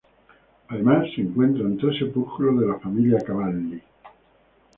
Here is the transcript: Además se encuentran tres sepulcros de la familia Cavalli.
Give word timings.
Además 0.69 1.05
se 1.13 1.21
encuentran 1.21 1.77
tres 1.77 1.99
sepulcros 1.99 2.59
de 2.59 2.65
la 2.65 2.79
familia 2.79 3.19
Cavalli. 3.23 3.79